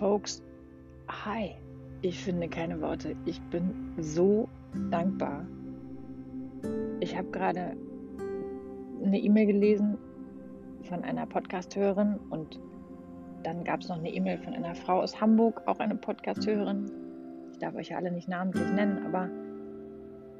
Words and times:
Folks, 0.00 0.42
hi. 1.08 1.54
Ich 2.00 2.24
finde 2.24 2.48
keine 2.48 2.80
Worte. 2.80 3.14
Ich 3.26 3.38
bin 3.50 3.92
so 3.98 4.48
dankbar. 4.90 5.44
Ich 7.00 7.14
habe 7.14 7.28
gerade 7.28 7.76
eine 9.04 9.18
E-Mail 9.18 9.48
gelesen 9.48 9.98
von 10.84 11.04
einer 11.04 11.26
Podcast-Hörerin 11.26 12.18
und 12.30 12.58
dann 13.42 13.62
gab 13.62 13.82
es 13.82 13.90
noch 13.90 13.98
eine 13.98 14.10
E-Mail 14.10 14.38
von 14.38 14.54
einer 14.54 14.74
Frau 14.74 15.02
aus 15.02 15.20
Hamburg, 15.20 15.60
auch 15.66 15.80
eine 15.80 15.96
Podcast-Hörerin. 15.96 16.90
Ich 17.52 17.58
darf 17.58 17.74
euch 17.74 17.90
ja 17.90 17.98
alle 17.98 18.10
nicht 18.10 18.26
namentlich 18.26 18.72
nennen, 18.72 19.04
aber 19.04 19.28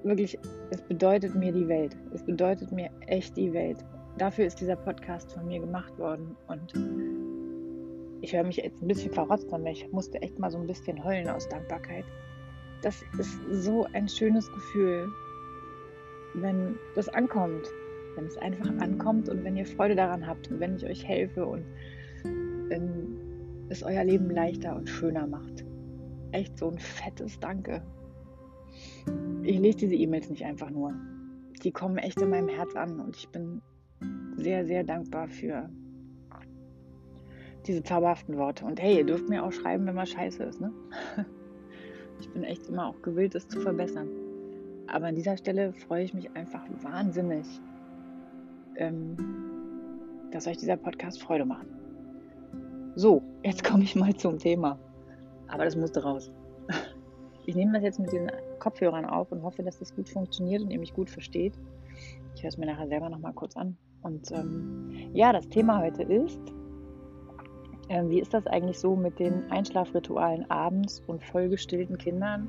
wirklich, 0.04 0.38
es 0.70 0.80
bedeutet 0.80 1.34
mir 1.34 1.52
die 1.52 1.68
Welt. 1.68 1.94
Es 2.14 2.22
bedeutet 2.22 2.72
mir 2.72 2.88
echt 3.08 3.36
die 3.36 3.52
Welt. 3.52 3.84
Dafür 4.16 4.46
ist 4.46 4.58
dieser 4.58 4.76
Podcast 4.76 5.30
von 5.34 5.46
mir 5.46 5.60
gemacht 5.60 5.98
worden 5.98 6.34
und 6.48 6.72
ich 8.22 8.34
höre 8.34 8.44
mich 8.44 8.56
jetzt 8.56 8.82
ein 8.82 8.88
bisschen 8.88 9.12
verrotzt 9.12 9.52
an, 9.52 9.66
ich 9.66 9.90
musste 9.92 10.20
echt 10.22 10.38
mal 10.38 10.50
so 10.50 10.58
ein 10.58 10.66
bisschen 10.66 11.02
heulen 11.04 11.28
aus 11.28 11.48
Dankbarkeit. 11.48 12.04
Das 12.82 13.02
ist 13.18 13.38
so 13.50 13.86
ein 13.92 14.08
schönes 14.08 14.50
Gefühl, 14.52 15.08
wenn 16.34 16.76
das 16.94 17.08
ankommt, 17.08 17.66
wenn 18.16 18.26
es 18.26 18.36
einfach 18.38 18.70
ankommt 18.78 19.28
und 19.28 19.44
wenn 19.44 19.56
ihr 19.56 19.66
Freude 19.66 19.94
daran 19.94 20.26
habt 20.26 20.50
und 20.50 20.60
wenn 20.60 20.76
ich 20.76 20.84
euch 20.84 21.06
helfe 21.06 21.46
und 21.46 21.64
wenn 22.68 23.18
es 23.68 23.82
euer 23.82 24.04
Leben 24.04 24.30
leichter 24.30 24.76
und 24.76 24.88
schöner 24.88 25.26
macht. 25.26 25.64
Echt 26.32 26.58
so 26.58 26.70
ein 26.70 26.78
fettes 26.78 27.38
Danke. 27.40 27.82
Ich 29.42 29.58
lese 29.58 29.78
diese 29.78 29.94
E-Mails 29.94 30.30
nicht 30.30 30.44
einfach 30.44 30.70
nur. 30.70 30.94
Die 31.62 31.72
kommen 31.72 31.98
echt 31.98 32.20
in 32.20 32.30
meinem 32.30 32.48
Herz 32.48 32.74
an 32.74 33.00
und 33.00 33.16
ich 33.16 33.28
bin 33.28 33.60
sehr, 34.36 34.64
sehr 34.64 34.84
dankbar 34.84 35.28
für 35.28 35.68
diese 37.66 37.82
zauberhaften 37.82 38.36
Worte. 38.36 38.64
Und 38.64 38.80
hey, 38.80 38.98
ihr 38.98 39.06
dürft 39.06 39.28
mir 39.28 39.44
auch 39.44 39.52
schreiben, 39.52 39.86
wenn 39.86 39.94
mal 39.94 40.06
scheiße 40.06 40.42
ist. 40.44 40.60
Ne? 40.60 40.72
Ich 42.20 42.30
bin 42.34 42.44
echt 42.44 42.68
immer 42.68 42.88
auch 42.88 43.00
gewillt, 43.00 43.34
es 43.34 43.48
zu 43.48 43.60
verbessern. 43.60 44.06
Aber 44.88 45.06
an 45.06 45.14
dieser 45.14 45.38
Stelle 45.38 45.72
freue 45.72 46.04
ich 46.04 46.12
mich 46.12 46.30
einfach 46.36 46.62
wahnsinnig, 46.82 47.46
ähm, 48.76 49.16
dass 50.30 50.46
euch 50.46 50.58
dieser 50.58 50.76
Podcast 50.76 51.22
Freude 51.22 51.46
macht. 51.46 51.66
So, 52.94 53.22
jetzt 53.42 53.64
komme 53.64 53.84
ich 53.84 53.96
mal 53.96 54.14
zum 54.14 54.38
Thema. 54.38 54.78
Aber 55.48 55.64
das 55.64 55.76
musste 55.76 56.02
raus. 56.02 56.30
Ich 57.46 57.56
nehme 57.56 57.72
das 57.72 57.82
jetzt 57.82 57.98
mit 57.98 58.12
den 58.12 58.30
Kopfhörern 58.60 59.06
auf 59.06 59.32
und 59.32 59.42
hoffe, 59.42 59.64
dass 59.64 59.78
das 59.78 59.96
gut 59.96 60.08
funktioniert 60.08 60.62
und 60.62 60.70
ihr 60.70 60.78
mich 60.78 60.92
gut 60.92 61.10
versteht. 61.10 61.54
Ich 62.36 62.42
höre 62.42 62.48
es 62.50 62.58
mir 62.58 62.66
nachher 62.66 62.86
selber 62.86 63.08
nochmal 63.08 63.32
kurz 63.32 63.56
an. 63.56 63.76
Und 64.02 64.30
ähm, 64.30 65.10
ja, 65.14 65.32
das 65.32 65.48
Thema 65.48 65.80
heute 65.80 66.02
ist, 66.02 66.38
ähm, 67.90 68.08
wie 68.08 68.20
ist 68.20 68.32
das 68.32 68.46
eigentlich 68.46 68.78
so 68.78 68.94
mit 68.94 69.18
den 69.18 69.50
Einschlafritualen 69.50 70.48
abends 70.48 71.02
und 71.08 71.22
vollgestillten 71.24 71.98
Kindern? 71.98 72.48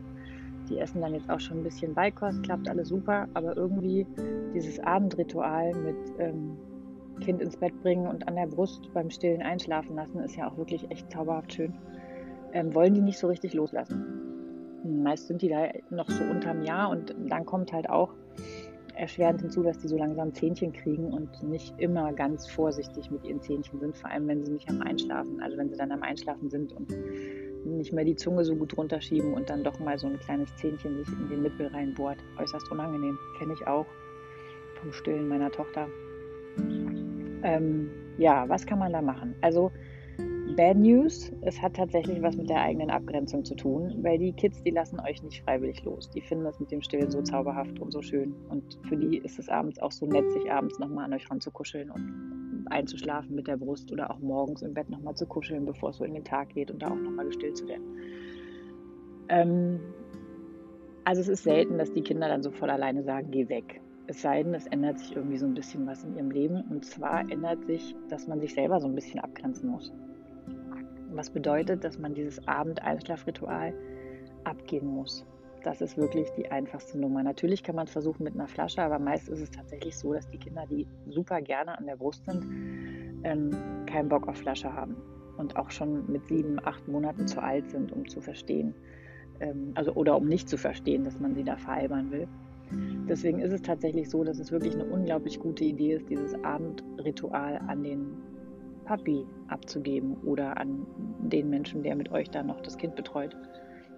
Die 0.69 0.77
essen 0.77 1.01
dann 1.01 1.15
jetzt 1.15 1.29
auch 1.31 1.39
schon 1.39 1.57
ein 1.57 1.63
bisschen 1.63 1.95
Beikost, 1.95 2.43
klappt 2.43 2.69
alles 2.69 2.89
super, 2.89 3.27
aber 3.33 3.57
irgendwie 3.57 4.05
dieses 4.53 4.79
Abendritual 4.79 5.73
mit 5.73 5.97
ähm, 6.19 6.57
Kind 7.21 7.41
ins 7.41 7.57
Bett 7.57 7.73
bringen 7.81 8.07
und 8.07 8.27
an 8.27 8.35
der 8.35 8.45
Brust 8.45 8.93
beim 8.93 9.09
Stillen 9.09 9.41
einschlafen 9.41 9.95
lassen, 9.95 10.19
ist 10.19 10.35
ja 10.35 10.47
auch 10.47 10.57
wirklich 10.57 10.89
echt 10.91 11.11
zauberhaft 11.11 11.53
schön. 11.53 11.73
Ähm, 12.53 12.75
wollen 12.75 12.93
die 12.93 13.01
nicht 13.01 13.17
so 13.17 13.27
richtig 13.27 13.55
loslassen. 13.55 14.05
Meist 14.83 15.27
sind 15.27 15.41
die 15.41 15.49
da 15.49 15.69
noch 15.89 16.09
so 16.09 16.23
unterm 16.23 16.61
Jahr 16.63 16.89
und 16.91 17.15
dann 17.27 17.45
kommt 17.45 17.73
halt 17.73 17.89
auch 17.89 18.13
erschwerend 18.95 19.41
hinzu, 19.41 19.63
dass 19.63 19.77
die 19.79 19.87
so 19.87 19.97
langsam 19.97 20.33
Zähnchen 20.33 20.73
kriegen 20.73 21.11
und 21.11 21.43
nicht 21.43 21.73
immer 21.77 22.13
ganz 22.13 22.47
vorsichtig 22.47 23.09
mit 23.11 23.25
ihren 23.25 23.41
Zähnchen 23.41 23.79
sind, 23.79 23.97
vor 23.97 24.09
allem 24.09 24.27
wenn 24.27 24.43
sie 24.43 24.51
nicht 24.51 24.69
am 24.69 24.81
Einschlafen, 24.81 25.41
also 25.41 25.57
wenn 25.57 25.69
sie 25.69 25.77
dann 25.77 25.91
am 25.91 26.03
Einschlafen 26.03 26.49
sind 26.49 26.73
und 26.73 26.93
nicht 27.65 27.93
mehr 27.93 28.05
die 28.05 28.15
Zunge 28.15 28.43
so 28.43 28.55
gut 28.55 28.75
runterschieben 28.77 29.33
und 29.33 29.49
dann 29.49 29.63
doch 29.63 29.79
mal 29.79 29.97
so 29.97 30.07
ein 30.07 30.19
kleines 30.19 30.55
Zähnchen 30.55 30.97
sich 30.97 31.07
in 31.07 31.29
den 31.29 31.41
Nippel 31.43 31.67
reinbohrt. 31.67 32.17
Äußerst 32.39 32.71
unangenehm. 32.71 33.17
Kenne 33.37 33.53
ich 33.53 33.67
auch 33.67 33.85
vom 34.79 34.91
Stillen 34.93 35.27
meiner 35.27 35.51
Tochter. 35.51 35.87
Ähm, 37.43 37.89
ja, 38.17 38.47
was 38.49 38.65
kann 38.65 38.79
man 38.79 38.93
da 38.93 39.01
machen? 39.01 39.35
Also 39.41 39.71
Bad 40.55 40.77
News, 40.77 41.31
es 41.41 41.61
hat 41.61 41.75
tatsächlich 41.75 42.21
was 42.21 42.35
mit 42.35 42.49
der 42.49 42.61
eigenen 42.61 42.89
Abgrenzung 42.89 43.45
zu 43.45 43.55
tun, 43.55 43.95
weil 44.01 44.17
die 44.17 44.33
Kids, 44.33 44.61
die 44.63 44.71
lassen 44.71 44.99
euch 44.99 45.23
nicht 45.23 45.43
freiwillig 45.43 45.83
los. 45.83 46.09
Die 46.09 46.21
finden 46.21 46.43
das 46.43 46.59
mit 46.59 46.71
dem 46.71 46.81
Stillen 46.81 47.09
so 47.09 47.21
zauberhaft 47.21 47.79
und 47.79 47.91
so 47.91 48.01
schön. 48.01 48.33
Und 48.49 48.77
für 48.87 48.97
die 48.97 49.17
ist 49.17 49.39
es 49.39 49.49
abends 49.49 49.79
auch 49.79 49.91
so 49.91 50.05
nett, 50.05 50.29
sich 50.31 50.51
abends 50.51 50.77
nochmal 50.79 51.05
an 51.05 51.13
euch 51.13 51.29
ranzukuscheln 51.29 51.89
und 51.89 52.65
einzuschlafen 52.69 53.35
mit 53.35 53.47
der 53.47 53.57
Brust 53.57 53.91
oder 53.91 54.11
auch 54.11 54.19
morgens 54.19 54.61
im 54.61 54.73
Bett 54.73 54.89
nochmal 54.89 55.15
zu 55.15 55.25
kuscheln, 55.25 55.65
bevor 55.65 55.89
es 55.89 55.97
so 55.97 56.03
in 56.03 56.13
den 56.13 56.23
Tag 56.23 56.49
geht 56.49 56.69
und 56.69 56.81
da 56.81 56.87
auch 56.87 56.95
nochmal 56.95 57.25
gestillt 57.25 57.57
zu 57.57 57.67
werden. 57.67 57.85
Ähm, 59.29 59.79
also 61.05 61.21
es 61.21 61.27
ist 61.27 61.43
selten, 61.43 61.77
dass 61.77 61.91
die 61.93 62.01
Kinder 62.01 62.27
dann 62.27 62.43
so 62.43 62.51
voll 62.51 62.69
alleine 62.69 63.03
sagen, 63.03 63.31
geh 63.31 63.47
weg. 63.49 63.81
Es 64.07 64.21
sei 64.21 64.43
denn, 64.43 64.53
es 64.53 64.67
ändert 64.67 64.99
sich 64.99 65.15
irgendwie 65.15 65.37
so 65.37 65.45
ein 65.45 65.53
bisschen 65.53 65.87
was 65.87 66.03
in 66.03 66.15
ihrem 66.15 66.31
Leben. 66.31 66.61
Und 66.69 66.85
zwar 66.85 67.21
ändert 67.31 67.65
sich, 67.65 67.95
dass 68.09 68.27
man 68.27 68.39
sich 68.41 68.53
selber 68.53 68.79
so 68.79 68.87
ein 68.87 68.95
bisschen 68.95 69.19
abgrenzen 69.19 69.69
muss. 69.69 69.93
Was 71.13 71.29
bedeutet, 71.29 71.83
dass 71.83 71.99
man 71.99 72.13
dieses 72.13 72.47
Abendeinschlafritual 72.47 73.73
abgehen 74.43 74.87
muss. 74.87 75.25
Das 75.63 75.81
ist 75.81 75.97
wirklich 75.97 76.29
die 76.31 76.49
einfachste 76.49 76.97
Nummer. 76.97 77.21
Natürlich 77.21 77.63
kann 77.63 77.75
man 77.75 77.85
es 77.85 77.91
versuchen 77.91 78.23
mit 78.23 78.33
einer 78.33 78.47
Flasche, 78.47 78.81
aber 78.81 78.97
meist 78.97 79.29
ist 79.29 79.41
es 79.41 79.51
tatsächlich 79.51 79.95
so, 79.95 80.13
dass 80.13 80.27
die 80.29 80.37
Kinder, 80.37 80.65
die 80.69 80.87
super 81.07 81.41
gerne 81.41 81.77
an 81.77 81.85
der 81.85 81.97
Brust 81.97 82.25
sind, 82.25 82.43
ähm, 83.23 83.51
keinen 83.85 84.09
Bock 84.09 84.27
auf 84.27 84.37
Flasche 84.37 84.73
haben 84.73 84.95
und 85.37 85.55
auch 85.57 85.69
schon 85.69 86.11
mit 86.11 86.27
sieben, 86.27 86.57
acht 86.65 86.87
Monaten 86.87 87.27
zu 87.27 87.41
alt 87.41 87.69
sind, 87.69 87.91
um 87.91 88.07
zu 88.07 88.21
verstehen, 88.21 88.73
ähm, 89.39 89.71
also 89.75 89.93
oder 89.93 90.17
um 90.17 90.27
nicht 90.27 90.49
zu 90.49 90.57
verstehen, 90.57 91.03
dass 91.03 91.19
man 91.19 91.35
sie 91.35 91.43
da 91.43 91.57
veralbern 91.57 92.11
will. 92.11 92.27
Deswegen 93.09 93.39
ist 93.39 93.51
es 93.51 93.61
tatsächlich 93.61 94.09
so, 94.09 94.23
dass 94.23 94.39
es 94.39 94.51
wirklich 94.51 94.73
eine 94.73 94.85
unglaublich 94.85 95.39
gute 95.39 95.65
Idee 95.65 95.95
ist, 95.95 96.09
dieses 96.09 96.33
Abendritual 96.43 97.59
an 97.67 97.83
den 97.83 98.17
Papi 98.91 99.25
abzugeben 99.47 100.17
oder 100.25 100.57
an 100.57 100.85
den 101.21 101.49
Menschen, 101.49 101.81
der 101.81 101.95
mit 101.95 102.11
euch 102.11 102.29
dann 102.29 102.47
noch 102.47 102.59
das 102.59 102.77
Kind 102.77 102.97
betreut 102.97 103.37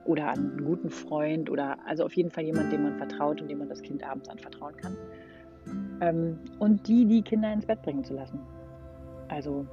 oder 0.05 0.27
an 0.27 0.51
einen 0.51 0.65
guten 0.65 0.91
Freund 0.91 1.49
oder 1.49 1.79
also 1.87 2.05
auf 2.05 2.13
jeden 2.13 2.29
Fall 2.29 2.43
jemand, 2.43 2.71
dem 2.71 2.83
man 2.83 2.95
vertraut 2.99 3.41
und 3.41 3.47
dem 3.47 3.57
man 3.57 3.69
das 3.69 3.81
Kind 3.81 4.03
abends 4.07 4.29
anvertrauen 4.29 4.77
kann. 4.77 4.95
Ähm, 5.99 6.37
und 6.59 6.87
die, 6.87 7.05
die 7.05 7.23
Kinder 7.23 7.51
ins 7.51 7.65
Bett 7.65 7.81
bringen 7.81 8.03
zu 8.03 8.13
lassen. 8.13 8.39
Also 9.29 9.65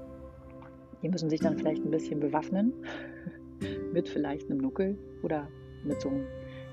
die 1.03 1.11
müssen 1.11 1.29
sich 1.29 1.41
dann 1.41 1.59
vielleicht 1.59 1.85
ein 1.85 1.91
bisschen 1.91 2.19
bewaffnen 2.19 2.73
mit 3.93 4.09
vielleicht 4.09 4.51
einem 4.51 4.61
Nuckel 4.61 4.97
oder 5.23 5.49
mit 5.85 6.01
so 6.01 6.09
einem 6.09 6.25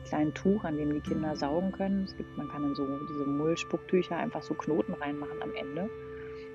kleinen 0.06 0.34
Tuch, 0.34 0.64
an 0.64 0.78
dem 0.78 0.94
die 0.94 1.02
Kinder 1.02 1.36
saugen 1.36 1.74
können. 1.74 2.06
Es 2.06 2.16
gibt, 2.16 2.38
man 2.38 2.48
kann 2.48 2.64
in 2.64 2.76
so 2.76 2.88
diese 3.10 3.26
Mullspucktücher 3.26 4.16
einfach 4.16 4.42
so 4.42 4.54
Knoten 4.54 4.94
reinmachen 4.94 5.42
am 5.42 5.54
Ende 5.54 5.90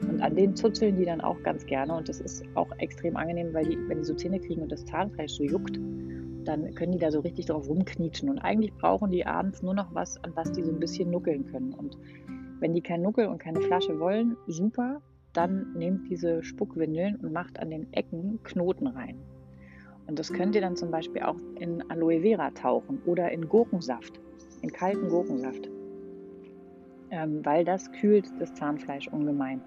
und 0.01 0.21
an 0.21 0.35
denen 0.35 0.57
zuzeln 0.57 0.97
die 0.97 1.05
dann 1.05 1.21
auch 1.21 1.43
ganz 1.43 1.65
gerne. 1.67 1.95
Und 1.95 2.09
das 2.09 2.21
ist 2.21 2.45
auch 2.55 2.71
extrem 2.79 3.17
angenehm, 3.17 3.55
weil 3.55 3.67
die, 3.67 3.79
wenn 3.89 3.99
die 3.99 4.05
so 4.05 4.15
Zähne 4.15 4.41
kriegen 4.41 4.63
und 4.63 4.73
das 4.73 4.85
Zahnfleisch 4.85 5.33
so 5.33 5.45
juckt, 5.45 5.79
dann 6.45 6.75
können 6.75 6.93
die 6.93 6.99
da 6.99 7.11
so 7.11 7.21
richtig 7.21 7.47
drauf 7.47 7.69
rumknietschen. 7.69 8.29
Und 8.29 8.39
eigentlich 8.39 8.75
brauchen 8.75 9.11
die 9.11 9.27
abends 9.27 9.63
nur 9.63 9.75
noch 9.75 9.95
was, 9.95 10.23
an 10.25 10.33
was 10.35 10.53
die 10.53 10.63
so 10.63 10.73
ein 10.73 10.81
bisschen 10.81 11.11
nuckeln 11.11 11.47
können. 11.47 11.73
Und 11.73 11.97
wenn 12.59 12.75
die 12.75 12.81
kein 12.81 13.03
Nuckel 13.03 13.27
und 13.27 13.39
keine 13.39 13.61
Flasche 13.61 13.99
wollen, 14.01 14.37
super, 14.47 15.01
dann 15.33 15.73
nehmt 15.75 16.11
diese 16.11 16.43
Spuckwindeln 16.43 17.17
und 17.17 17.33
macht 17.33 17.59
an 17.59 17.71
den 17.71 17.93
Ecken 17.93 18.41
Knoten 18.43 18.87
rein. 18.87 19.17
Und 20.07 20.19
das 20.19 20.33
könnt 20.33 20.55
ihr 20.55 20.61
dann 20.61 20.77
zum 20.77 20.91
Beispiel 20.91 21.23
auch 21.23 21.39
in 21.59 21.89
Aloe 21.91 22.21
Vera 22.21 22.51
tauchen 22.51 23.01
oder 23.07 23.31
in 23.31 23.49
Gurkensaft, 23.49 24.21
in 24.61 24.73
kalten 24.73 25.09
Gurkensaft, 25.09 25.71
ähm, 27.13 27.45
weil 27.45 27.65
das 27.65 27.93
kühlt 27.93 28.29
das 28.41 28.53
Zahnfleisch 28.55 29.07
ungemein. 29.09 29.61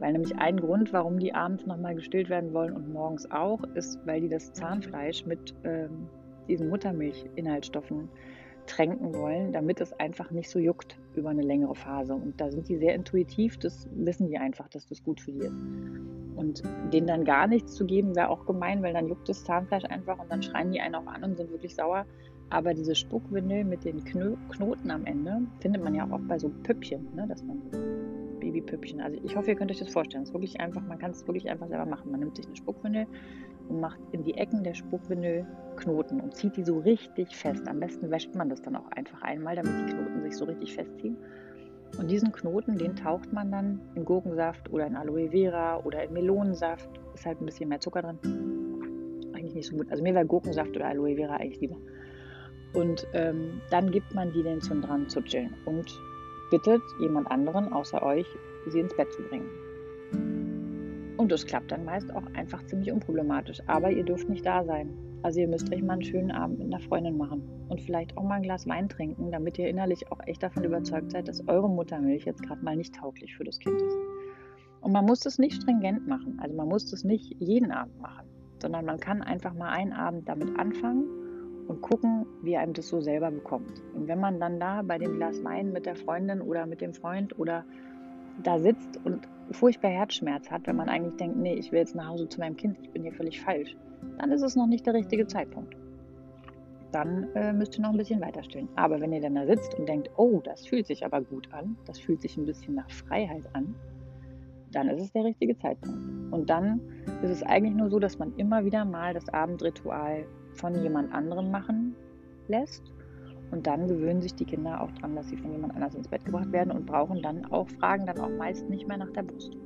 Weil 0.00 0.12
nämlich 0.12 0.34
ein 0.36 0.58
Grund, 0.58 0.92
warum 0.92 1.18
die 1.18 1.34
abends 1.34 1.66
nochmal 1.66 1.94
gestillt 1.94 2.30
werden 2.30 2.52
wollen 2.54 2.72
und 2.72 2.92
morgens 2.92 3.30
auch, 3.30 3.62
ist, 3.74 3.98
weil 4.06 4.22
die 4.22 4.28
das 4.28 4.52
Zahnfleisch 4.54 5.26
mit 5.26 5.54
ähm, 5.62 6.08
diesen 6.48 6.70
Muttermilchinhaltsstoffen 6.70 8.08
tränken 8.66 9.14
wollen, 9.14 9.52
damit 9.52 9.80
es 9.80 9.92
einfach 9.94 10.30
nicht 10.30 10.48
so 10.48 10.58
juckt 10.58 10.98
über 11.14 11.30
eine 11.30 11.42
längere 11.42 11.74
Phase. 11.74 12.14
Und 12.14 12.40
da 12.40 12.50
sind 12.50 12.68
die 12.68 12.76
sehr 12.76 12.94
intuitiv, 12.94 13.58
das 13.58 13.88
wissen 13.94 14.28
die 14.28 14.38
einfach, 14.38 14.68
dass 14.68 14.86
das 14.86 15.02
gut 15.02 15.20
für 15.20 15.32
die 15.32 15.40
ist. 15.40 15.60
Und 16.36 16.62
denen 16.92 17.06
dann 17.06 17.24
gar 17.24 17.46
nichts 17.46 17.74
zu 17.74 17.84
geben, 17.84 18.16
wäre 18.16 18.30
auch 18.30 18.46
gemein, 18.46 18.82
weil 18.82 18.94
dann 18.94 19.08
juckt 19.08 19.28
das 19.28 19.44
Zahnfleisch 19.44 19.84
einfach 19.84 20.18
und 20.18 20.30
dann 20.30 20.42
schreien 20.42 20.72
die 20.72 20.80
einen 20.80 20.94
auch 20.94 21.06
an 21.06 21.24
und 21.24 21.36
sind 21.36 21.50
wirklich 21.50 21.74
sauer. 21.74 22.06
Aber 22.50 22.74
diese 22.74 22.94
Spuckwindel 22.94 23.64
mit 23.64 23.84
den 23.84 24.04
Knoten 24.04 24.90
am 24.90 25.06
Ende 25.06 25.42
findet 25.60 25.82
man 25.84 25.94
ja 25.94 26.04
auch 26.10 26.20
bei 26.20 26.38
so 26.38 26.48
Püppchen, 26.48 27.06
ne, 27.14 27.26
dass 27.28 27.44
man 27.44 27.60
Babypüppchen. 28.40 29.00
Also 29.00 29.20
ich 29.22 29.36
hoffe, 29.36 29.50
ihr 29.50 29.56
könnt 29.56 29.70
euch 29.70 29.78
das 29.78 29.92
vorstellen. 29.92 30.24
Es 30.24 30.30
ist 30.30 30.34
wirklich 30.34 30.58
einfach, 30.58 30.82
man 30.82 30.98
kann 30.98 31.12
es 31.12 31.26
wirklich 31.26 31.48
einfach 31.48 31.68
selber 31.68 31.86
machen. 31.86 32.10
Man 32.10 32.20
nimmt 32.20 32.36
sich 32.36 32.46
eine 32.46 32.56
Spuckwindel 32.56 33.06
und 33.68 33.80
macht 33.80 34.00
in 34.12 34.24
die 34.24 34.34
Ecken 34.34 34.64
der 34.64 34.74
Spuckwindel 34.74 35.46
Knoten 35.76 36.20
und 36.20 36.34
zieht 36.34 36.56
die 36.56 36.64
so 36.64 36.78
richtig 36.78 37.36
fest. 37.36 37.68
Am 37.68 37.78
besten 37.80 38.10
wäscht 38.10 38.34
man 38.34 38.48
das 38.48 38.60
dann 38.62 38.76
auch 38.76 38.88
einfach 38.90 39.22
einmal, 39.22 39.54
damit 39.56 39.72
die 39.72 39.94
Knoten 39.94 40.22
sich 40.22 40.36
so 40.36 40.44
richtig 40.44 40.74
festziehen. 40.74 41.16
Und 41.98 42.10
diesen 42.10 42.32
Knoten, 42.32 42.78
den 42.78 42.94
taucht 42.94 43.32
man 43.32 43.50
dann 43.50 43.80
in 43.94 44.04
Gurkensaft 44.04 44.72
oder 44.72 44.86
in 44.86 44.96
Aloe 44.96 45.30
Vera 45.30 45.78
oder 45.84 46.04
in 46.04 46.12
Melonensaft. 46.12 46.88
Ist 47.14 47.26
halt 47.26 47.40
ein 47.40 47.46
bisschen 47.46 47.68
mehr 47.68 47.80
Zucker 47.80 48.02
drin. 48.02 48.18
ich 49.36 49.54
nicht 49.54 49.68
so 49.68 49.76
gut. 49.76 49.90
Also 49.90 50.02
mir 50.02 50.14
wäre 50.14 50.26
Gurkensaft 50.26 50.76
oder 50.76 50.86
Aloe 50.86 51.16
Vera 51.16 51.36
eigentlich 51.36 51.60
lieber. 51.60 51.76
Und 52.72 53.06
ähm, 53.14 53.60
dann 53.70 53.90
gibt 53.90 54.14
man 54.14 54.32
die 54.32 54.42
den 54.42 54.60
zum 54.60 54.80
dran 54.80 55.08
zu 55.08 55.22
chillen 55.22 55.54
und 55.64 55.90
bittet 56.50 56.82
jemand 56.98 57.30
anderen 57.30 57.72
außer 57.72 58.02
euch, 58.02 58.26
sie 58.66 58.80
ins 58.80 58.94
Bett 58.94 59.12
zu 59.12 59.22
bringen. 59.22 59.48
Und 61.16 61.30
das 61.30 61.44
klappt 61.44 61.70
dann 61.70 61.84
meist 61.84 62.14
auch 62.14 62.24
einfach 62.34 62.64
ziemlich 62.66 62.90
unproblematisch. 62.92 63.60
Aber 63.66 63.90
ihr 63.90 64.04
dürft 64.04 64.28
nicht 64.28 64.46
da 64.46 64.64
sein. 64.64 64.90
Also 65.22 65.40
ihr 65.40 65.48
müsst 65.48 65.72
euch 65.72 65.82
mal 65.82 65.94
einen 65.94 66.02
schönen 66.02 66.30
Abend 66.30 66.58
mit 66.58 66.72
einer 66.72 66.82
Freundin 66.82 67.18
machen 67.18 67.42
und 67.68 67.80
vielleicht 67.80 68.16
auch 68.16 68.22
mal 68.22 68.36
ein 68.36 68.42
Glas 68.42 68.66
Wein 68.66 68.88
trinken, 68.88 69.30
damit 69.30 69.58
ihr 69.58 69.68
innerlich 69.68 70.10
auch 70.10 70.20
echt 70.26 70.42
davon 70.42 70.64
überzeugt 70.64 71.10
seid, 71.10 71.28
dass 71.28 71.46
eure 71.46 71.68
Muttermilch 71.68 72.24
jetzt 72.24 72.42
gerade 72.42 72.64
mal 72.64 72.74
nicht 72.74 72.94
tauglich 72.94 73.36
für 73.36 73.44
das 73.44 73.58
Kind 73.58 73.82
ist. 73.82 73.96
Und 74.80 74.92
man 74.92 75.04
muss 75.04 75.20
das 75.20 75.38
nicht 75.38 75.60
stringent 75.60 76.08
machen. 76.08 76.38
Also 76.40 76.56
man 76.56 76.68
muss 76.68 76.90
das 76.90 77.04
nicht 77.04 77.36
jeden 77.38 77.70
Abend 77.70 78.00
machen, 78.00 78.26
sondern 78.62 78.86
man 78.86 78.98
kann 78.98 79.20
einfach 79.20 79.52
mal 79.52 79.68
einen 79.68 79.92
Abend 79.92 80.26
damit 80.26 80.58
anfangen 80.58 81.19
und 81.70 81.82
gucken, 81.82 82.26
wie 82.42 82.56
einem 82.56 82.72
das 82.72 82.88
so 82.88 83.00
selber 83.00 83.30
bekommt. 83.30 83.80
Und 83.94 84.08
wenn 84.08 84.18
man 84.18 84.40
dann 84.40 84.58
da 84.58 84.82
bei 84.82 84.98
dem 84.98 85.18
Glas 85.18 85.44
Wein 85.44 85.72
mit 85.72 85.86
der 85.86 85.94
Freundin 85.94 86.40
oder 86.40 86.66
mit 86.66 86.80
dem 86.80 86.92
Freund 86.92 87.38
oder 87.38 87.64
da 88.42 88.58
sitzt 88.58 88.98
und 89.04 89.28
furchtbar 89.52 89.90
Herzschmerz 89.90 90.50
hat, 90.50 90.66
wenn 90.66 90.74
man 90.74 90.88
eigentlich 90.88 91.14
denkt, 91.14 91.36
nee, 91.36 91.54
ich 91.54 91.70
will 91.70 91.78
jetzt 91.78 91.94
nach 91.94 92.08
Hause 92.08 92.28
zu 92.28 92.40
meinem 92.40 92.56
Kind, 92.56 92.76
ich 92.82 92.90
bin 92.90 93.04
hier 93.04 93.12
völlig 93.12 93.40
falsch, 93.40 93.76
dann 94.18 94.32
ist 94.32 94.42
es 94.42 94.56
noch 94.56 94.66
nicht 94.66 94.84
der 94.84 94.94
richtige 94.94 95.28
Zeitpunkt. 95.28 95.76
Dann 96.90 97.28
äh, 97.36 97.52
müsst 97.52 97.78
ihr 97.78 97.82
noch 97.82 97.90
ein 97.90 97.98
bisschen 97.98 98.20
weiter 98.20 98.42
stillen. 98.42 98.68
Aber 98.74 99.00
wenn 99.00 99.12
ihr 99.12 99.20
dann 99.20 99.36
da 99.36 99.46
sitzt 99.46 99.78
und 99.78 99.88
denkt, 99.88 100.10
oh, 100.16 100.40
das 100.42 100.66
fühlt 100.66 100.88
sich 100.88 101.04
aber 101.04 101.20
gut 101.20 101.52
an, 101.52 101.76
das 101.86 102.00
fühlt 102.00 102.20
sich 102.20 102.36
ein 102.36 102.46
bisschen 102.46 102.74
nach 102.74 102.90
Freiheit 102.90 103.44
an, 103.52 103.76
dann 104.72 104.88
ist 104.88 105.02
es 105.02 105.12
der 105.12 105.22
richtige 105.22 105.56
Zeitpunkt. 105.56 106.32
Und 106.32 106.50
dann 106.50 106.80
ist 107.22 107.30
es 107.30 107.42
eigentlich 107.44 107.76
nur 107.76 107.90
so, 107.90 108.00
dass 108.00 108.18
man 108.18 108.34
immer 108.38 108.64
wieder 108.64 108.84
mal 108.84 109.14
das 109.14 109.28
Abendritual 109.28 110.26
von 110.54 110.82
jemand 110.82 111.12
anderem 111.12 111.50
machen 111.50 111.94
lässt. 112.48 112.82
Und 113.50 113.66
dann 113.66 113.88
gewöhnen 113.88 114.22
sich 114.22 114.34
die 114.34 114.44
Kinder 114.44 114.80
auch 114.80 114.92
dran, 114.92 115.16
dass 115.16 115.28
sie 115.28 115.36
von 115.36 115.50
jemand 115.50 115.74
anders 115.74 115.94
ins 115.94 116.08
Bett 116.08 116.24
gebracht 116.24 116.52
werden 116.52 116.70
und 116.70 116.86
brauchen 116.86 117.20
dann 117.20 117.46
auch, 117.46 117.68
fragen 117.68 118.06
dann 118.06 118.20
auch 118.20 118.30
meist 118.30 118.68
nicht 118.68 118.86
mehr 118.86 118.96
nach 118.96 119.10
der 119.10 119.22
Brust. 119.22 119.56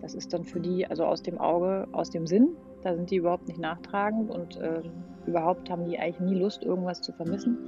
Das 0.00 0.14
ist 0.14 0.32
dann 0.32 0.44
für 0.44 0.60
die, 0.60 0.86
also 0.86 1.04
aus 1.04 1.22
dem 1.22 1.38
Auge, 1.38 1.86
aus 1.92 2.08
dem 2.08 2.26
Sinn, 2.26 2.56
da 2.82 2.94
sind 2.94 3.10
die 3.10 3.16
überhaupt 3.16 3.46
nicht 3.48 3.60
nachtragend 3.60 4.30
und 4.30 4.56
äh, 4.56 4.82
überhaupt 5.26 5.68
haben 5.68 5.84
die 5.84 5.98
eigentlich 5.98 6.20
nie 6.20 6.34
Lust, 6.40 6.62
irgendwas 6.62 7.02
zu 7.02 7.12
vermissen. 7.12 7.58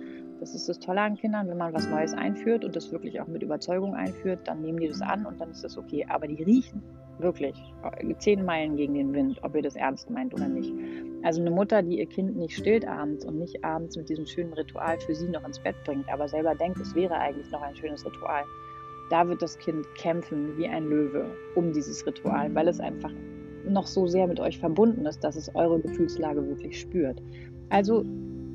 Das 0.41 0.55
ist 0.55 0.69
das 0.69 0.79
Tolle 0.79 1.03
an 1.03 1.17
Kindern, 1.17 1.49
wenn 1.49 1.59
man 1.59 1.75
was 1.75 1.87
Neues 1.89 2.15
einführt 2.15 2.65
und 2.65 2.75
das 2.75 2.91
wirklich 2.93 3.21
auch 3.21 3.27
mit 3.27 3.43
Überzeugung 3.43 3.95
einführt, 3.95 4.41
dann 4.49 4.63
nehmen 4.63 4.79
die 4.79 4.89
das 4.89 5.03
an 5.03 5.27
und 5.27 5.39
dann 5.39 5.51
ist 5.51 5.63
das 5.63 5.77
okay. 5.77 6.07
Aber 6.09 6.27
die 6.27 6.43
riechen 6.43 6.83
wirklich 7.19 7.55
äh, 7.83 8.15
zehn 8.17 8.45
Meilen 8.45 8.77
gegen 8.77 8.95
den 8.95 9.13
Wind, 9.13 9.39
ob 9.43 9.55
ihr 9.55 9.63
das 9.63 9.77
ernst 9.77 10.09
meint 10.09 10.33
oder 10.33 10.49
nicht. 10.49 10.73
Also 11.23 11.41
eine 11.41 11.51
Mutter, 11.51 11.83
die 11.83 11.99
ihr 11.99 12.07
Kind 12.07 12.37
nicht 12.37 12.57
stillt 12.57 12.87
abends 12.87 13.25
und 13.25 13.39
nicht 13.39 13.63
abends 13.65 13.97
mit 13.97 14.09
diesem 14.09 14.27
schönen 14.27 14.53
Ritual 14.53 14.99
für 15.01 15.15
sie 15.15 15.29
noch 15.29 15.47
ins 15.47 15.59
Bett 15.59 15.77
bringt, 15.85 16.09
aber 16.11 16.29
selber 16.29 16.55
denkt, 16.55 16.81
es 16.81 16.95
wäre 16.95 17.15
eigentlich 17.15 17.51
noch 17.51 17.63
ein 17.63 17.77
schönes 17.77 18.05
Ritual, 18.07 18.45
da 19.11 19.29
wird 19.29 19.43
das 19.43 19.59
Kind 19.59 19.85
kämpfen 19.97 20.57
wie 20.57 20.67
ein 20.67 20.89
Löwe 20.89 21.27
um 21.57 21.73
dieses 21.73 22.07
Ritual, 22.07 22.55
weil 22.55 22.69
es 22.69 22.81
einfach 22.81 23.13
noch 23.65 23.87
so 23.87 24.07
sehr 24.07 24.27
mit 24.27 24.41
euch 24.41 24.59
verbunden 24.59 25.05
ist, 25.05 25.23
dass 25.23 25.37
es 25.37 25.55
eure 25.55 25.81
Gefühlslage 25.81 26.47
wirklich 26.49 26.81
spürt. 26.81 27.21
Also 27.69 28.05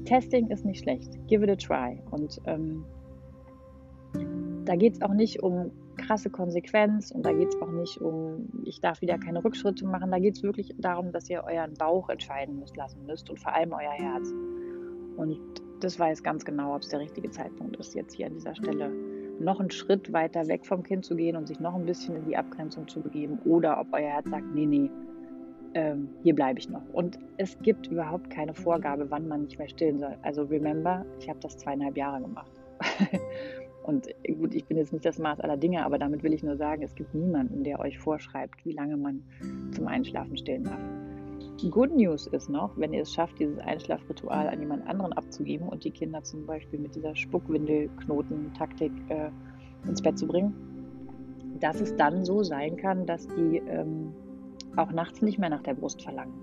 Testing 0.05 0.49
ist 0.49 0.65
nicht 0.65 0.83
schlecht. 0.83 1.11
Give 1.27 1.43
it 1.43 1.49
a 1.49 1.55
try. 1.55 1.99
Und 2.11 2.39
ähm, 2.45 2.85
da 4.65 4.75
geht 4.75 4.93
es 4.93 5.01
auch 5.01 5.13
nicht 5.13 5.43
um 5.43 5.71
krasse 6.05 6.29
Konsequenz 6.29 7.11
und 7.11 7.25
da 7.25 7.31
geht 7.31 7.49
es 7.49 7.61
auch 7.61 7.71
nicht 7.71 7.99
um, 8.01 8.49
ich 8.63 8.79
darf 8.81 9.01
wieder 9.01 9.17
keine 9.17 9.43
Rückschritte 9.43 9.85
machen. 9.85 10.11
Da 10.11 10.19
geht 10.19 10.35
es 10.35 10.43
wirklich 10.43 10.73
darum, 10.77 11.11
dass 11.11 11.29
ihr 11.29 11.43
euren 11.43 11.73
Bauch 11.73 12.09
entscheiden 12.09 12.59
müsst, 12.59 12.75
lassen 12.77 13.05
müsst 13.05 13.29
und 13.29 13.39
vor 13.39 13.53
allem 13.53 13.73
euer 13.73 13.91
Herz. 13.91 14.29
Und 15.17 15.39
das 15.79 15.99
weiß 15.99 16.23
ganz 16.23 16.45
genau, 16.45 16.75
ob 16.75 16.81
es 16.81 16.89
der 16.89 16.99
richtige 16.99 17.29
Zeitpunkt 17.29 17.77
ist, 17.77 17.95
jetzt 17.95 18.13
hier 18.13 18.27
an 18.27 18.33
dieser 18.33 18.55
Stelle 18.55 18.91
noch 19.39 19.59
einen 19.59 19.71
Schritt 19.71 20.13
weiter 20.13 20.47
weg 20.47 20.65
vom 20.65 20.83
Kind 20.83 21.03
zu 21.05 21.15
gehen 21.15 21.35
und 21.35 21.47
sich 21.47 21.59
noch 21.59 21.75
ein 21.75 21.85
bisschen 21.85 22.15
in 22.15 22.25
die 22.25 22.37
Abgrenzung 22.37 22.87
zu 22.87 23.01
begeben 23.01 23.39
oder 23.43 23.79
ob 23.79 23.87
euer 23.91 24.09
Herz 24.09 24.29
sagt, 24.29 24.45
nee, 24.53 24.65
nee, 24.65 24.89
ähm, 25.73 26.09
hier 26.23 26.33
bleibe 26.33 26.59
ich 26.59 26.69
noch. 26.69 26.83
Und 26.93 27.19
es 27.37 27.57
gibt 27.59 27.87
überhaupt 27.87 28.29
keine 28.29 28.53
Vorgabe, 28.53 29.11
wann 29.11 29.27
man 29.27 29.43
nicht 29.43 29.59
mehr 29.59 29.67
stillen 29.67 29.99
soll. 29.99 30.17
Also 30.21 30.43
remember, 30.43 31.05
ich 31.19 31.29
habe 31.29 31.39
das 31.41 31.57
zweieinhalb 31.57 31.97
Jahre 31.97 32.21
gemacht. 32.21 32.51
Und 33.85 34.07
gut, 34.39 34.55
ich 34.55 34.65
bin 34.65 34.77
jetzt 34.77 34.93
nicht 34.93 35.05
das 35.05 35.19
Maß 35.19 35.39
aller 35.41 35.57
Dinge, 35.57 35.85
aber 35.85 35.99
damit 35.99 36.23
will 36.23 36.33
ich 36.33 36.41
nur 36.41 36.57
sagen, 36.57 36.81
es 36.81 36.95
gibt 36.95 37.13
niemanden, 37.13 37.63
der 37.63 37.79
euch 37.79 37.99
vorschreibt, 37.99 38.65
wie 38.65 38.71
lange 38.71 38.97
man 38.97 39.21
zum 39.75 39.87
Einschlafen 39.87 40.35
stillen 40.37 40.63
darf. 40.63 40.79
Good 41.69 41.95
News 41.95 42.25
ist 42.27 42.49
noch, 42.49 42.75
wenn 42.77 42.93
ihr 42.93 43.03
es 43.03 43.13
schafft, 43.13 43.39
dieses 43.39 43.59
Einschlafritual 43.59 44.49
an 44.49 44.59
jemand 44.59 44.87
anderen 44.87 45.13
abzugeben 45.13 45.69
und 45.69 45.83
die 45.83 45.91
Kinder 45.91 46.23
zum 46.23 46.47
Beispiel 46.47 46.79
mit 46.79 46.95
dieser 46.95 47.15
Spuckwindel-Knoten-Taktik 47.15 48.91
äh, 49.09 49.29
ins 49.87 50.01
Bett 50.01 50.17
zu 50.17 50.25
bringen, 50.25 50.55
dass 51.59 51.79
es 51.79 51.95
dann 51.95 52.25
so 52.25 52.41
sein 52.41 52.77
kann, 52.77 53.05
dass 53.05 53.27
die 53.27 53.61
ähm, 53.67 54.13
auch 54.75 54.91
nachts 54.91 55.21
nicht 55.21 55.37
mehr 55.37 55.49
nach 55.49 55.61
der 55.61 55.75
Brust 55.75 56.01
verlangen, 56.01 56.33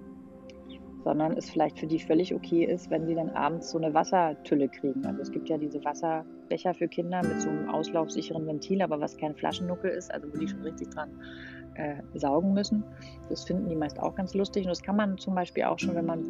sondern 1.04 1.37
es 1.37 1.50
vielleicht 1.50 1.78
für 1.78 1.87
die 1.87 1.99
völlig 1.99 2.34
okay 2.34 2.64
ist, 2.64 2.90
wenn 2.90 3.06
sie 3.06 3.14
dann 3.14 3.31
abends 3.31 3.70
so 3.70 3.78
eine 3.78 3.93
Wassertülle 3.94 4.69
kriegen. 4.69 5.04
Also 5.04 5.22
es 5.22 5.31
gibt 5.31 5.49
ja 5.49 5.58
diese 5.58 5.84
Wasserbecher 5.84 6.75
für 6.75 6.88
Kinder 6.88 7.22
mit 7.22 7.40
so 7.40 7.49
einem 7.49 7.69
auslaufsicheren 7.69 8.46
Ventil, 8.46 8.82
aber 8.82 9.00
was 9.00 9.16
kein 9.16 9.34
Flaschennuckel 9.34 9.90
ist, 9.90 10.12
also 10.12 10.32
wo 10.32 10.38
die 10.38 10.49
schon 10.49 10.62
richtig 10.62 10.90
dran 10.90 11.10
äh, 11.75 11.96
saugen 12.14 12.52
müssen. 12.52 12.84
Das 13.28 13.44
finden 13.44 13.69
die 13.69 13.76
meist 13.76 13.99
auch 13.99 14.14
ganz 14.14 14.34
lustig 14.34 14.64
und 14.64 14.70
das 14.70 14.82
kann 14.82 14.96
man 14.96 15.19
zum 15.19 15.34
Beispiel 15.34 15.64
auch 15.64 15.78
schon, 15.78 15.94
wenn 15.94 16.06
man 16.06 16.25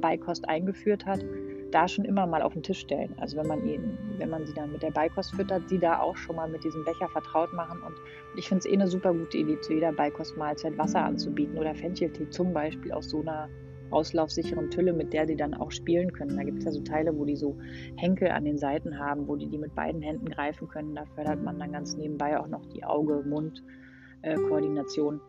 Beikost 0.00 0.48
eingeführt 0.48 1.06
hat, 1.06 1.24
da 1.70 1.88
schon 1.88 2.04
immer 2.04 2.26
mal 2.26 2.42
auf 2.42 2.52
den 2.52 2.62
Tisch 2.62 2.80
stellen. 2.80 3.12
Also 3.18 3.36
wenn 3.36 3.48
man 3.48 3.66
ihn, 3.66 3.98
wenn 4.18 4.30
man 4.30 4.46
sie 4.46 4.54
dann 4.54 4.70
mit 4.70 4.82
der 4.82 4.92
Beikost 4.92 5.34
füttert, 5.34 5.68
sie 5.68 5.78
da 5.78 5.98
auch 5.98 6.16
schon 6.16 6.36
mal 6.36 6.48
mit 6.48 6.62
diesem 6.62 6.84
Becher 6.84 7.08
vertraut 7.08 7.52
machen. 7.52 7.82
Und 7.82 7.94
ich 8.36 8.48
finde 8.48 8.60
es 8.60 8.66
eh 8.66 8.74
eine 8.74 8.86
super 8.86 9.12
gute 9.12 9.38
Idee, 9.38 9.58
zu 9.60 9.72
jeder 9.72 9.92
Beikostmahlzeit 9.92 10.78
Wasser 10.78 11.04
anzubieten 11.04 11.58
oder 11.58 11.74
Fencheltee 11.74 12.30
zum 12.30 12.52
Beispiel 12.52 12.92
aus 12.92 13.10
so 13.10 13.22
einer 13.22 13.48
auslaufsicheren 13.90 14.70
Tülle, 14.70 14.92
mit 14.92 15.12
der 15.12 15.26
die 15.26 15.36
dann 15.36 15.54
auch 15.54 15.70
spielen 15.70 16.12
können. 16.12 16.36
Da 16.36 16.42
gibt 16.42 16.58
es 16.58 16.64
ja 16.64 16.72
so 16.72 16.80
Teile, 16.80 17.16
wo 17.18 17.24
die 17.24 17.36
so 17.36 17.56
Henkel 17.96 18.28
an 18.28 18.44
den 18.44 18.58
Seiten 18.58 18.98
haben, 18.98 19.28
wo 19.28 19.36
die 19.36 19.48
die 19.48 19.58
mit 19.58 19.74
beiden 19.74 20.02
Händen 20.02 20.28
greifen 20.28 20.68
können. 20.68 20.94
Da 20.94 21.04
fördert 21.14 21.42
man 21.42 21.58
dann 21.58 21.72
ganz 21.72 21.96
nebenbei 21.96 22.38
auch 22.38 22.48
noch 22.48 22.66
die 22.66 22.84
Auge-Mund-Koordination. 22.84 25.20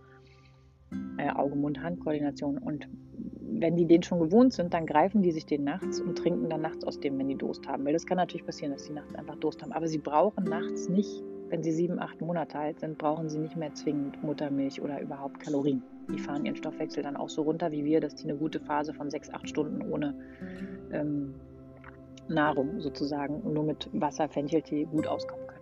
Äh, 1.18 1.31
Auge-Mund-Hand-Koordination. 1.31 2.57
Und 2.57 2.88
wenn 3.42 3.76
die 3.76 3.85
den 3.85 4.04
schon 4.04 4.19
gewohnt 4.19 4.54
sind, 4.54 4.74
dann 4.74 4.85
greifen 4.85 5.21
die 5.21 5.31
sich 5.31 5.45
den 5.45 5.64
nachts 5.64 6.02
und 6.02 6.18
trinken 6.18 6.50
dann 6.50 6.62
nachts 6.62 6.83
aus 6.83 7.00
dem, 7.00 7.18
wenn 7.18 7.28
die 7.28 7.38
Durst 7.38 7.68
haben. 7.68 7.85
Weil 7.85 7.94
das 7.94 8.06
kann 8.06 8.18
natürlich 8.18 8.45
passieren, 8.45 8.74
dass 8.74 8.85
sie 8.85 8.94
nachts 8.94 9.16
einfach 9.16 9.35
Durst 9.38 9.62
haben. 9.62 9.71
Aber 9.71 9.88
sie 9.88 10.00
brauchen 10.00 10.44
nachts 10.45 10.90
nicht, 10.90 11.24
wenn 11.49 11.64
sie 11.64 11.71
sieben, 11.71 11.99
acht 11.99 12.21
Monate 12.21 12.57
alt 12.57 12.80
sind, 12.80 12.97
brauchen 12.97 13.30
sie 13.30 13.37
nicht 13.37 13.56
mehr 13.56 13.73
zwingend 13.73 14.21
Muttermilch 14.23 14.81
oder 14.81 14.99
überhaupt 15.02 15.40
Kalorien. 15.40 15.83
Die 16.09 16.19
fahren 16.19 16.45
ihren 16.45 16.56
Stoffwechsel 16.56 17.04
dann 17.04 17.16
auch 17.16 17.30
so 17.30 17.44
runter 17.44 17.71
wie 17.71 17.85
wir, 17.85 17.99
dass 18.02 18.16
die 18.16 18.30
eine 18.30 18.37
gute 18.37 18.59
Phase 18.59 18.94
von 18.94 19.09
sechs, 19.09 19.30
acht 19.30 19.47
Stunden 19.49 19.81
ohne 19.92 20.16
ähm, 20.92 21.35
Nahrung 22.28 22.80
sozusagen 22.81 23.54
nur 23.54 23.64
mit 23.64 23.90
Wasser, 23.94 24.28
Fencheltee 24.30 24.85
gut 24.85 25.07
auskommen 25.07 25.47
können. 25.47 25.56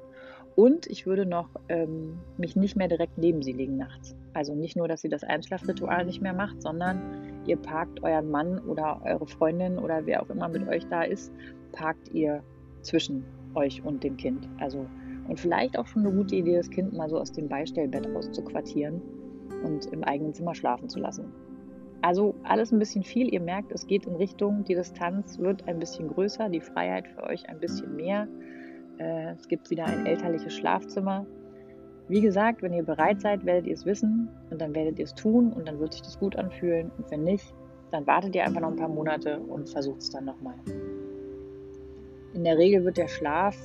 Und 0.55 0.87
ich 0.87 1.05
würde 1.05 1.25
noch 1.25 1.49
ähm, 1.67 2.19
mich 2.37 2.55
nicht 2.55 2.75
mehr 2.75 2.87
direkt 2.87 3.17
neben 3.17 3.41
sie 3.41 3.53
legen 3.53 3.77
nachts. 3.77 4.15
Also 4.33 4.53
nicht 4.53 4.75
nur, 4.75 4.87
dass 4.87 5.01
sie 5.01 5.09
das 5.09 5.23
Einschlafritual 5.23 6.05
nicht 6.05 6.21
mehr 6.21 6.33
macht, 6.33 6.61
sondern 6.61 7.43
ihr 7.45 7.57
parkt 7.57 8.03
euren 8.03 8.29
Mann 8.29 8.59
oder 8.59 9.01
eure 9.03 9.27
Freundin 9.27 9.79
oder 9.79 10.05
wer 10.05 10.21
auch 10.21 10.29
immer 10.29 10.49
mit 10.49 10.67
euch 10.67 10.87
da 10.87 11.03
ist, 11.03 11.31
parkt 11.71 12.09
ihr 12.13 12.43
zwischen 12.81 13.25
euch 13.55 13.83
und 13.83 14.03
dem 14.03 14.17
Kind. 14.17 14.47
Also 14.59 14.85
und 15.27 15.39
vielleicht 15.39 15.77
auch 15.77 15.87
schon 15.87 16.05
eine 16.05 16.15
gute 16.15 16.35
Idee, 16.35 16.57
das 16.57 16.69
Kind 16.69 16.93
mal 16.93 17.09
so 17.09 17.19
aus 17.19 17.31
dem 17.31 17.47
Beistellbett 17.47 18.07
auszuquartieren 18.15 19.01
und 19.63 19.85
im 19.87 20.03
eigenen 20.03 20.33
Zimmer 20.33 20.55
schlafen 20.55 20.89
zu 20.89 20.99
lassen. 20.99 21.31
Also 22.01 22.35
alles 22.43 22.73
ein 22.73 22.79
bisschen 22.79 23.03
viel. 23.03 23.33
Ihr 23.33 23.39
merkt, 23.39 23.71
es 23.71 23.87
geht 23.87 24.05
in 24.05 24.15
Richtung, 24.15 24.65
die 24.65 24.75
Distanz 24.75 25.39
wird 25.39 25.67
ein 25.69 25.79
bisschen 25.79 26.09
größer, 26.09 26.49
die 26.49 26.59
Freiheit 26.59 27.07
für 27.07 27.23
euch 27.23 27.47
ein 27.47 27.59
bisschen 27.59 27.95
mehr. 27.95 28.27
Äh, 28.97 29.31
es 29.31 29.47
gibt 29.47 29.69
wieder 29.69 29.85
ein 29.85 30.05
elterliches 30.05 30.53
Schlafzimmer. 30.53 31.25
Wie 32.09 32.19
gesagt, 32.19 32.61
wenn 32.61 32.73
ihr 32.73 32.83
bereit 32.83 33.21
seid, 33.21 33.45
werdet 33.45 33.67
ihr 33.67 33.73
es 33.73 33.85
wissen 33.85 34.27
und 34.49 34.59
dann 34.61 34.75
werdet 34.75 34.99
ihr 34.99 35.05
es 35.05 35.15
tun 35.15 35.53
und 35.53 35.65
dann 35.65 35.79
wird 35.79 35.93
sich 35.93 36.01
das 36.01 36.19
gut 36.19 36.35
anfühlen. 36.35 36.91
Und 36.97 37.09
wenn 37.09 37.23
nicht, 37.23 37.53
dann 37.91 38.05
wartet 38.05 38.35
ihr 38.35 38.43
einfach 38.43 38.59
noch 38.59 38.71
ein 38.71 38.75
paar 38.75 38.89
Monate 38.89 39.39
und 39.39 39.69
versucht 39.69 40.01
es 40.01 40.09
dann 40.09 40.25
nochmal. 40.25 40.55
In 42.33 42.43
der 42.43 42.57
Regel 42.57 42.83
wird 42.83 42.97
der 42.97 43.07
Schlaf 43.07 43.55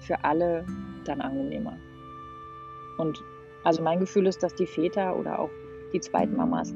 für 0.00 0.24
alle 0.24 0.64
dann 1.08 1.20
angenehmer. 1.20 1.76
Und 2.98 3.22
also 3.64 3.82
mein 3.82 4.00
Gefühl 4.00 4.26
ist, 4.26 4.42
dass 4.42 4.54
die 4.54 4.66
Väter 4.66 5.18
oder 5.18 5.38
auch 5.38 5.50
die 5.92 6.00
Zweitmamas 6.00 6.74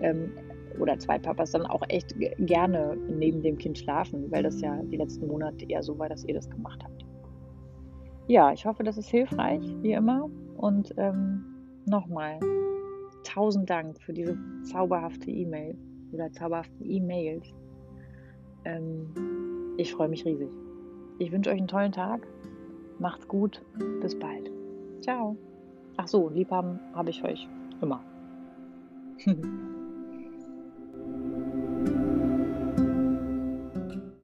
ähm, 0.00 0.32
oder 0.78 0.98
Zweitpapas 0.98 1.52
dann 1.52 1.66
auch 1.66 1.82
echt 1.88 2.14
gerne 2.38 2.96
neben 3.08 3.42
dem 3.42 3.56
Kind 3.56 3.78
schlafen, 3.78 4.30
weil 4.30 4.42
das 4.42 4.60
ja 4.60 4.76
die 4.82 4.96
letzten 4.96 5.26
Monate 5.26 5.64
eher 5.68 5.82
so 5.82 5.98
war, 5.98 6.08
dass 6.08 6.24
ihr 6.24 6.34
das 6.34 6.50
gemacht 6.50 6.82
habt. 6.84 7.04
Ja, 8.28 8.52
ich 8.52 8.66
hoffe, 8.66 8.82
das 8.82 8.98
ist 8.98 9.08
hilfreich, 9.08 9.62
wie 9.82 9.92
immer. 9.92 10.28
Und 10.56 10.92
ähm, 10.96 11.44
nochmal, 11.86 12.40
tausend 13.24 13.70
Dank 13.70 14.00
für 14.00 14.12
diese 14.12 14.36
zauberhafte 14.64 15.30
E-Mail. 15.30 15.76
oder 16.12 16.30
zauberhaften 16.32 16.84
E-Mails. 16.84 17.46
Ähm, 18.64 19.08
ich 19.76 19.92
freue 19.92 20.08
mich 20.08 20.24
riesig. 20.24 20.48
Ich 21.18 21.32
wünsche 21.32 21.50
euch 21.50 21.58
einen 21.58 21.68
tollen 21.68 21.92
Tag. 21.92 22.26
Macht's 22.98 23.28
gut. 23.28 23.62
Bis 24.00 24.18
bald. 24.18 24.50
Ciao. 25.00 25.36
Ach 25.96 26.08
so, 26.08 26.28
lieb 26.28 26.50
haben 26.50 26.78
habe 26.94 27.10
ich 27.10 27.22
euch 27.24 27.48
immer. 27.80 28.02